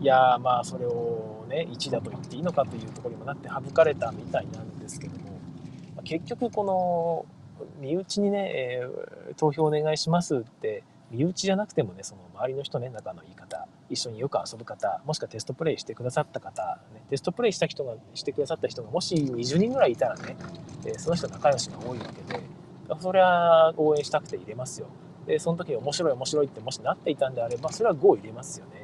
[0.00, 5.40] いやまあそれをね1だと言っていいのかというところにもなって省かれたみたいなんですけども
[6.04, 7.26] 結局この
[7.80, 20.36] 身内にね、えー、投票お願いしますって身内じゃなくてもねその周りの人ね仲のいい方一緒によく遊ぶ方もしくはテストプレイしてくださった方、ね、テストプレイした人がしてくださった人がもし20人ぐらいいたらね、
[20.86, 22.42] えー、その人仲良しが多いわけで
[23.00, 24.86] それは応援したくて入れますよ。
[25.26, 28.81] でその時に面白い面白いってもしなっていたんであればそれは5入れますよね。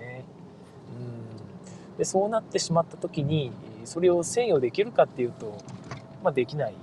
[1.98, 3.52] でそうなってしまった時に
[3.84, 5.58] それを制御できるかっていうと、
[6.22, 6.74] まあ、できない。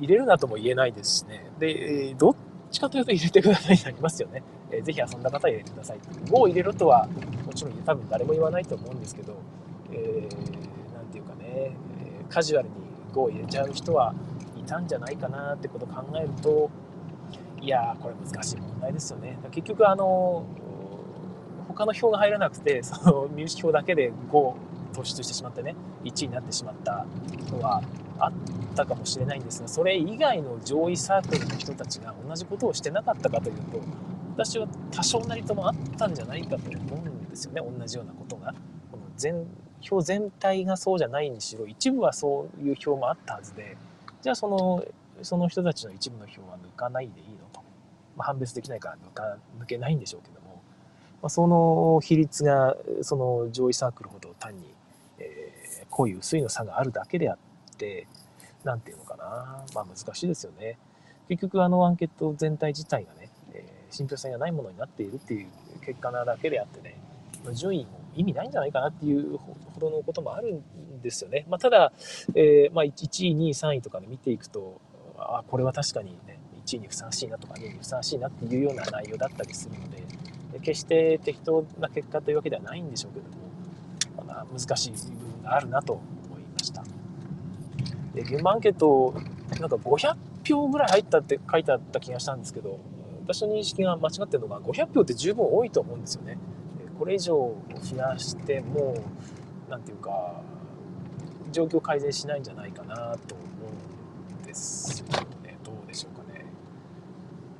[0.00, 1.50] 入れるなとも言えないですしね。
[1.58, 2.36] でどっ
[2.70, 7.08] ちかというと入れてくださいになりますよね、えー、ぜひ遊んだ方は入れてください5を入れろとは
[7.46, 9.34] もちろん多分誰も言わないと思うんですけど
[9.90, 10.36] 何、えー、て
[11.14, 11.72] 言うかね
[12.28, 12.74] カジュアルに
[13.12, 14.14] 5を入れちゃう人は
[14.56, 16.70] いたんじゃないかなってことを考えると
[17.60, 19.36] いやこれ難しい問題ですよね。
[19.50, 20.44] 結局あの
[21.78, 24.54] 他の票が入らなくてその入試票だけで5
[24.92, 27.06] 突出してしまってね1位になってしまった
[27.52, 27.80] のは
[28.18, 28.32] あっ
[28.74, 33.80] たかもしれないんですがそれ以外の上位サークルの人たちが同じことをしてなかったかというと
[34.36, 38.52] 私は多少なりともあったんじゃないかと思うんですよね同じようなことが。
[38.90, 39.46] この全
[39.80, 43.76] 票全体がそうじゃないにしろ一部はそういう票もあったはずで
[44.20, 44.84] じゃあその
[45.22, 47.60] その人たちの一部の票は抜かないでいいのと、
[48.16, 50.37] まあ、判別できないから抜か抜けないんでしょうけど、
[51.22, 54.74] ま、その比率がその上位サークルほど単に、
[55.18, 57.38] えー、濃い薄いの差があるだけであっ
[57.76, 58.06] て
[58.64, 60.78] 何て言うのかな、まあ、難しいですよね。
[61.28, 65.48] 結局あのアンケート全体自体がね、えー、信憑性がないものになっているっていう
[65.84, 66.98] 結果なだけであってね
[67.52, 71.46] 順位も意味ないんじゃないかなっていうほどのこともあるんですよね。
[71.48, 71.92] まあ、ただ、
[72.34, 72.90] えー、まあ、1
[73.28, 74.80] 位、2位、3位とかで見ていくと、
[75.18, 80.02] あこれは確かにね1位にふさわしいなとか2位にふさわしいなっていうような内容だったりするので
[80.62, 83.28] 決して適当な結果というわけではないんでしょうけど
[84.24, 86.02] も、まあ、難しい部分があるなと思
[86.38, 86.82] いました。
[88.14, 89.14] で現場アンケート
[89.60, 92.78] なんか500票ぐらい入ったって書いてあった気がしたんですけど
[93.22, 96.38] 私の認識が間違ってるのが500票って十分多いと思うんですよね。
[96.98, 98.96] これ以上増やしても
[99.68, 100.42] 何ていうか
[101.52, 102.94] 状況改善しないんじゃないかな
[103.26, 103.44] と思
[104.40, 105.06] うんですよ
[105.42, 105.56] ね。
[105.62, 106.44] どうでしょうかね。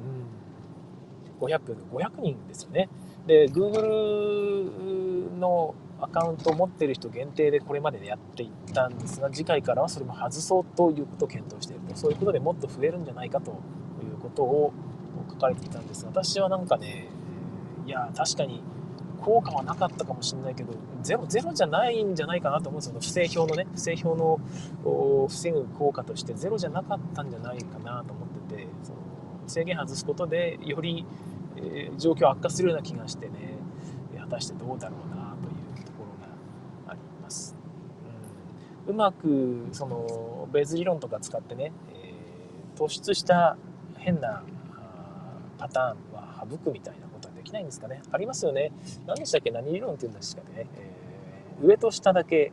[0.00, 1.27] うん。
[1.40, 2.88] 500、500人ですよね。
[3.26, 11.96] で、Google のアカウントを持ってる人限定でこれまでやっていったんですが、次回からはそれも外そうということを検討していると。
[11.96, 13.54] そういうことでもっと増えるんじゃないかとい
[14.06, 14.72] うことを
[15.30, 17.08] 書かれていたんですが、私はなんかね、
[17.86, 18.62] いや、確かに
[19.20, 20.72] 効果はなかったかもしれないけど、
[21.02, 23.00] ゼロ、ゼロじゃないんじゃないかなと思うんですよ。
[23.00, 24.38] 不正票のね、不正票の
[25.28, 28.98] 防ぐ効果としてゼロじゃなかったんじゃないかなと思ってて、その
[29.48, 31.04] 制限外すことでより、
[31.56, 33.56] え、状況悪化するような気がしてね、
[34.18, 37.56] 果たしてどうだろうなというところがあります。
[38.86, 43.56] うん、うまく、その、ベーズ理論とか使ってね、えー、突出した
[43.96, 44.42] 変な
[45.58, 48.00] パターンは省くみたいなことはできないんですかね。
[48.12, 48.70] ありますよね。
[49.06, 49.50] 何でしたっけ？
[49.50, 52.52] 何理論っていうんですかね、えー、上と下だけ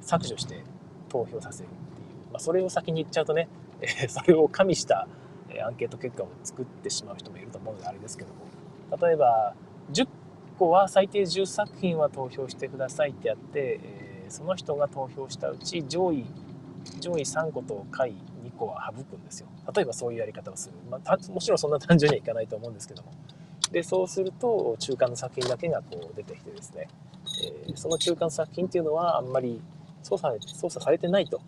[0.00, 0.64] 削除して
[1.08, 3.48] 投票させるっていう、まあ、それを先に言っちゃうとね、
[3.80, 5.06] えー、それを加味した
[5.62, 8.48] アンケート結果を作ってしまう人もいると思うのであれですけども。
[9.06, 9.54] 例えば
[9.92, 10.08] 10
[10.58, 16.24] 個は最低10作品は投票してくださいってやって、えその人が投票したうち上位
[17.00, 19.48] 上位3個と下位2個は省くんですよ。
[19.74, 23.12] 例えばそういうやり方をする、まあ、もちろんそんな単純にはいかないと思うんですけども。
[23.70, 26.88] でそうすると中間の作品だけがこう出てきてですね、
[27.68, 29.60] え、その中間作品っていうのはあんまり
[30.02, 31.40] 操作操作されてないと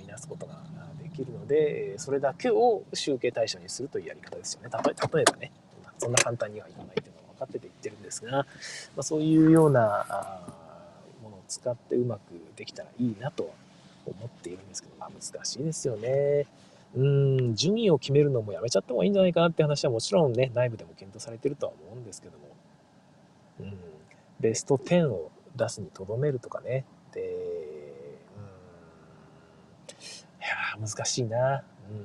[0.00, 0.60] 見なすことが
[1.18, 4.70] きるのでそれだけを集計対象にするというやり方ですよね。
[5.12, 5.52] 例えばね
[5.98, 8.46] そんな簡単にはいかないというのが分かってて言ってるんですが、ま
[8.98, 10.06] あ、そういうような
[11.22, 12.20] ものを使ってうまく
[12.56, 13.52] できたらいいなと
[14.06, 16.46] 思っているんですけど、まあ、難しいですよね。
[16.96, 22.44] うん順位を決めるのもやめちゃった方がいいんじゃないかなって話はもちろんね内部でも検討されてるとは思うんですけども、
[23.60, 23.78] うん、
[24.40, 26.84] ベスト10を出すにとどめるとかね。
[27.12, 27.57] で
[30.48, 31.36] や難しいな、
[31.90, 32.04] うんうんうん、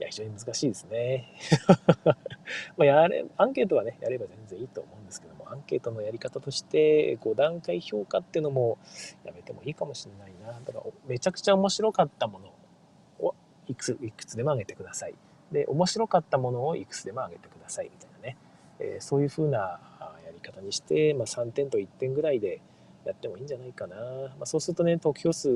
[0.00, 1.28] や非常に難しいですね
[2.76, 8.78] まやれアンケートはねやれば全然いいと思うんですけどもアンケートのやり方として5段階評価っていうのも
[9.24, 13.34] やめてもいいかもしれないなだからめちゃくちゃ面白かったものを
[13.70, 15.14] いくついくつでも上げてください。
[15.52, 18.36] で、面白かったものをいくつでも上げてくださいみたいなね。
[18.78, 19.80] えー、そういう風な
[20.24, 22.60] やり方にして、まあ、3点と1点ぐらいで
[23.04, 23.96] やってもいいんじゃないかな。
[23.96, 25.48] まあ、そうするとね、得票数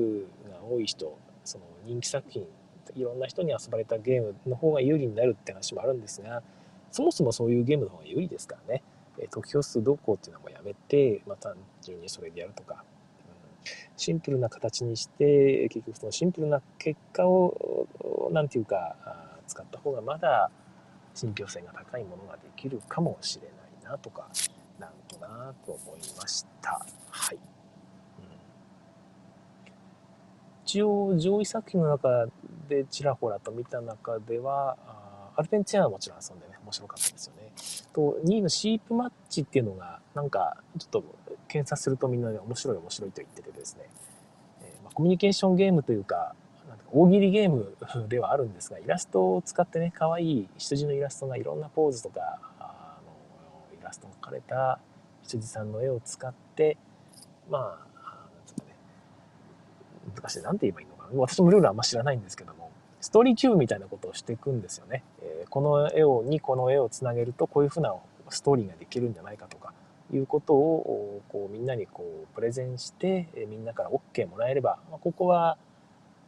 [0.49, 2.45] が多い人、その人気作品、
[2.95, 6.43] いろんな人に遊ばれたゲームの方が有利になるって話もあるんですが、
[6.91, 8.83] そもそもそういうゲームの方が有利ですからね。
[9.17, 12.83] え得票数どうこうっていうのもやめて、まあ、単純にそれでやるとか、
[13.29, 13.45] うん
[13.97, 17.87] シンプルな形にして結局そのシンプルな結果を
[18.31, 18.95] 何て言うか
[19.47, 20.51] 使った方がまだ
[21.15, 24.27] 信憑性が高いものができるかもしれないなとか
[24.79, 26.85] なんとなく思いました。
[27.09, 27.41] はい、うん、
[30.65, 32.25] 一応上位作品の中
[32.67, 34.75] でちらほらと見た中では
[35.35, 37.51] アルペンチェアはもちろん遊んでね面白かったですよね。
[37.93, 41.03] と2位のシープマッチっていうのがなんかちょっと
[41.47, 43.83] 検索するとみんなで面白い面白いと言っててですね、
[44.61, 46.33] えー、まあ、コミュニケーションゲームというか
[46.67, 47.75] なんか大喜利ゲーム
[48.09, 54.79] ではあるんですがイラストを使ってね可愛い羊のイラストがいろんなポーズとかあのイラストが描かれた
[55.21, 56.77] 羊さんの絵を使って
[57.49, 57.94] まあ
[60.13, 65.03] 難しい何て言えばいいのかな私もルールあんま知らないんですけどもストーリーキューブみたいなことをしていくんですよね。
[65.21, 67.93] えー、この絵をにこの絵をつなげるとこういうふうな
[68.29, 69.73] ストーリーができるんじゃないかとか
[70.11, 75.57] いうことをこうみんなにこうプレゼンして、えみんなから OK もらえれば、まあ、ここは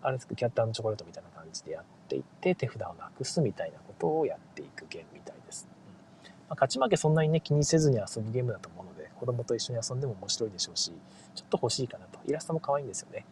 [0.02, 5.68] あれですけどキャッターのチョコレートみたいな感じでやっていって手札をなくすみたいなことをやっていくゲームみたいです。
[5.68, 10.92] うんまあ、勝ち負けそんなにね気にせずに遊ぶゲームだと思うので子供と一緒に遊んでも面白いでしょうし
[11.36, 13.26] ちょっと欲しいかなとイラストも可愛いんですよね。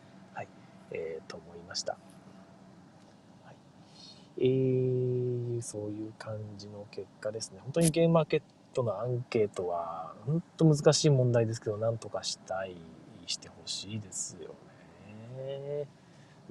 [0.95, 1.97] えー、と思いました。
[3.43, 3.55] はい、
[4.37, 7.59] えー、そういう感じの結果ですね。
[7.61, 8.41] 本当にゲームマーケッ
[8.73, 12.75] トのアンケートは、本当難しい問題ですけど、なんとかしたい、
[13.25, 14.55] してほしいですよ
[15.37, 15.87] ね。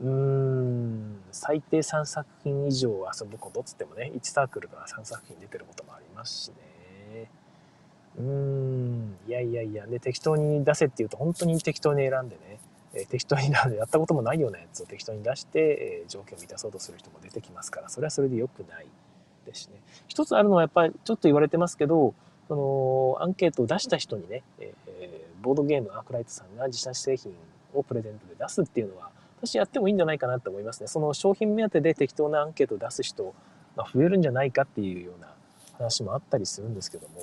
[0.01, 7.31] うーん、最低3作品以上遊ぶことっつってもね、1サークルから3作品出てることもありますしね。
[8.17, 12.59] うーん、いやいやいや、ね、適当に出せって言うと本当に適当に選んでね、
[12.95, 18.87] え適当に やったこともないようなやつを適当に出して、え条件を満たそうとする人も出てきますから、それはそれで良くない。
[19.45, 19.81] ですね。
[20.09, 22.15] 一つあるのはやっぱりちょっと言われてますけど、
[22.49, 27.35] そのアンケートを出した人にね、えー、ボードゲームアークライトさんが自社製品
[27.73, 30.89] をプレゼントで出すっていうのは私やってもいいんじゃないかなと思いますね。
[30.89, 33.35] その商品目当てで適当なアンケートを出す人
[33.77, 35.29] が増えるんじゃないかっていうような
[35.79, 37.15] 話もあったりするんですけども、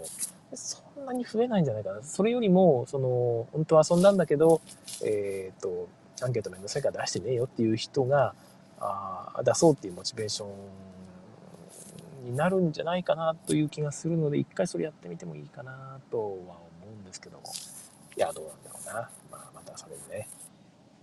[0.53, 2.03] そんなに増えないんじゃないかな。
[2.03, 4.61] それよりも、その、本当は遊んだんだけど、
[5.03, 5.89] えっ、と、
[6.21, 8.33] アンケートめんどくさいから出してねえよっていう人が、
[8.79, 16.39] あ出そうっていうモチベーションになるんじゃないかなという気がするので、一回それやってみてもいいかなとは思
[16.85, 17.43] うんですけども。
[18.15, 18.93] いや、どうなんだろうな。
[19.31, 20.27] まあ、またそれでね、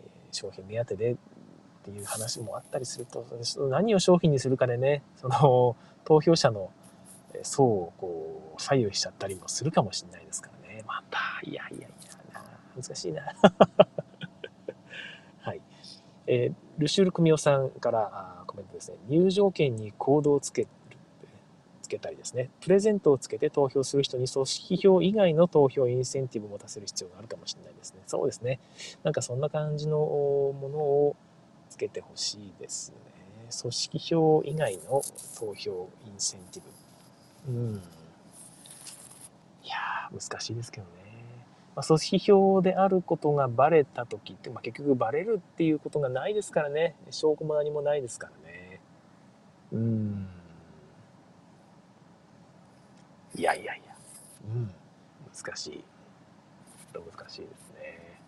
[0.03, 1.17] えー、商品目当てでっ
[1.85, 3.25] ていう話もあったりすると、
[3.69, 6.71] 何を商品にするかでね、その、投票者の
[7.43, 10.83] 層をこう、左右しちゃったりもするかもしれないですからね。
[10.87, 11.89] また、いやいやいや
[12.33, 12.43] な、
[12.77, 13.23] 難しいな。
[15.41, 15.61] はい。
[16.27, 18.99] えー、ルシュール・クミオさんからコメントですね。
[19.09, 20.67] 入場券にコードをつけ
[21.89, 28.03] つけたりですね、プレゼントをつけて投票する人に組織票以外の投票インセンティブを持たせる必要があるかもしれないですね。
[28.07, 28.61] そうですね。
[29.03, 31.17] なんかそんな感じのものを
[31.71, 32.97] つけてほしいですね。
[33.63, 35.03] 組織票以外の
[35.39, 36.69] 投票インセンティブ。
[37.49, 37.83] うん。
[39.65, 39.77] いや、
[40.13, 40.93] 難しいですけどね。
[41.75, 46.95] まあ、組織票であることがバレた時って、まあ、結局バレるっていうことがないですからね。
[47.11, 48.81] 証拠も何もないですからね。
[49.73, 50.29] うん。
[53.37, 53.95] いやいやいや、
[54.47, 54.71] うん、
[55.33, 55.85] 難しい。
[56.95, 58.21] 難しいですね。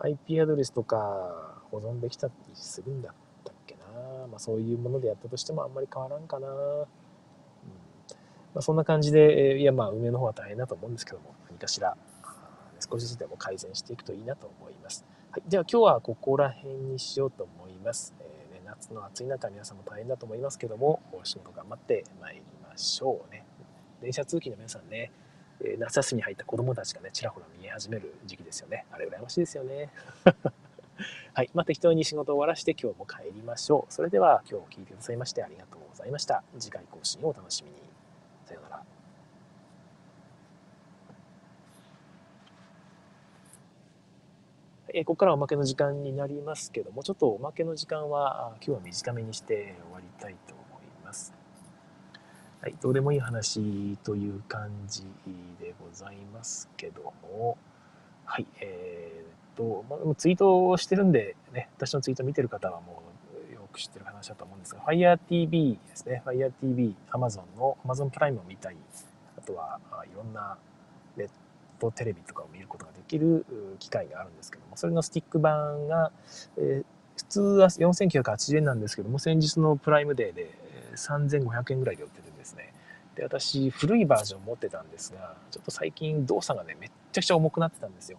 [0.00, 3.14] IP アドレスとか保存できたりするんだ。
[4.26, 6.48] まあそういうものでやったとしてもあんまり変わらんかな。
[6.48, 6.86] うんま
[8.56, 11.96] あ、そんな感じで、えー、いやまあ運営の方は大変だと思うんですけども、何かしら
[12.80, 15.04] 少しずつでも改善していくといいなと思います。
[15.30, 18.14] はい、では今日はここら辺にしようと思います。
[18.20, 23.44] えーね、夏の暑い中皆さんも大変だと思いますけども、お仕事頑張ってまいりましょうね。
[24.00, 25.10] 電車通勤の皆さんね、
[25.78, 28.86] 夏休みに入った子供たちがね、ちらほら見え始める時期ですよね。
[28.92, 29.90] あれ羨ましいですよね。
[31.34, 31.50] はい。
[31.54, 33.92] まあ、適当に仕事を終わらして今日も帰りましょう。
[33.92, 36.42] それでは今日聞いてくださいましてありがとうございました。
[36.58, 37.76] 次回更新をお楽しみに。
[38.46, 38.82] さようなら。
[44.94, 51.34] えここからはおまけの時間になりますけども、ちょっとおまけの時間は今日は短めにして終わりたいと思います。
[52.60, 55.02] はい、どうでもいい話という感じ
[55.60, 57.56] でございますけども、
[58.24, 63.02] はい、えー、と、まあ、ツイートをしてるんで、ね、私のツイート見てる方はも
[63.50, 68.76] うよく知ってる話だと思うんですが、FireTV ですね、FireTV、Amazon の Amazon プライムを見たり、
[69.36, 70.56] あとはあいろんな
[71.16, 71.28] ネッ
[71.80, 73.44] トテレビとかを見ることができる
[73.80, 76.12] 機会があるんですけども、それのスティック版が、
[76.56, 76.84] えー、
[77.16, 80.54] 普通は4980円なんですけども、先日のプライムデーで
[80.94, 82.72] 3500円ぐらいで売っててですね。
[83.16, 88.18] で、私、古いバージョン持ってたんですが、ちょっと最近動作がね、めっちゃくちゃ重くなってたんですよ。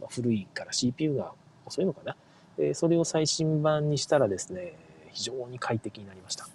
[0.00, 1.32] まあ、古いから CPU が
[1.64, 2.16] 遅いのかな。
[2.56, 4.74] で、それを最新版にしたらですね、
[5.12, 6.44] 非常に快適になりました。
[6.44, 6.50] うん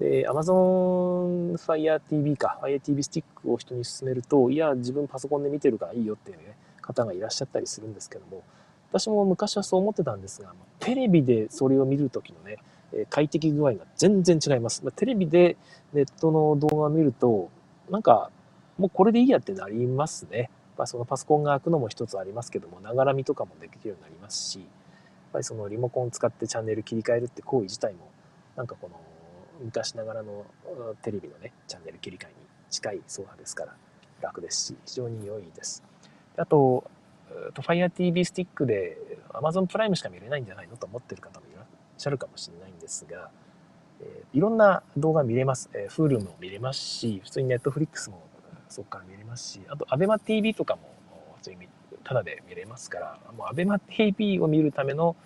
[0.00, 8.42] で、Amazon Fire TV か、Fire TV スティックを人に勧めると、いや、自分パソコンで見てるからいいよっていうね、方がいらっしゃったりするんですけども、
[8.90, 12.56] 私も昔はそう思ってたんですが、テレビでそれを見るときのね、
[13.10, 14.84] 快適具合が全然違います。
[14.84, 15.56] まテレビで
[15.92, 17.50] ネットの動画を見ると、
[17.90, 18.30] なんか、
[18.78, 20.50] もうこれでいいやってなりますね。
[20.80, 24.68] やっぱそのパソコンが開くのも一つありますけども、ながら見とかもできるようになりますし、やっ
[25.32, 28.08] ぱりそのリモコンを使ってチャンネル切り替えるって行為自体も、
[28.56, 28.98] なんかこの
[29.62, 30.46] 昔ながらの
[31.02, 32.34] テレビのね、チャンネル切り替えに
[32.70, 33.76] 近い操作ですから
[34.22, 35.82] 楽ですし、非常に良いです。
[36.36, 36.84] あと、
[37.54, 38.96] Fire TV スティックで
[39.34, 41.66] Amazon プライムしか見れないんじゃないのと思ってる方もいらっ
[41.98, 43.30] しゃるかもしれないんですが、
[44.00, 45.68] え、いろんな動画見れます。
[45.74, 48.22] え、Hulu も見れますし、普通に Netflix も
[48.70, 50.82] そこから見れますし、あと ABEMATV とかも
[52.04, 55.16] ただで見れますから、もう ABEMATV を見るための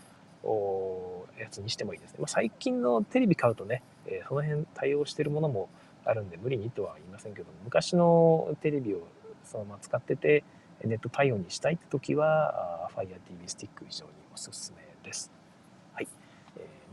[1.38, 2.16] やつにしてもいいですね。
[2.18, 5.68] まあ、最近のテレビ買うとね、えー、その辺対応してるものも
[6.04, 9.06] あるんで無理にとは言いませんけど、昔のテレビを
[9.44, 10.44] そのまま使ってて、
[10.84, 15.43] ネット対応にしたいって時は、Fire TV スティック非常におすすめです。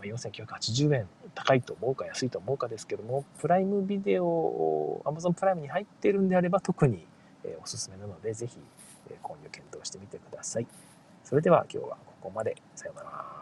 [0.01, 7.05] まあ、4980円高いと思うか安いと思うかですけども、プライムビデオ、Amazon プライムに入ってるんであれば特に、
[7.43, 8.57] え、おすすめなので、ぜひ、
[9.09, 10.67] え、購入検討してみてください。
[11.23, 12.55] それでは今日はここまで。
[12.75, 13.40] さようなら。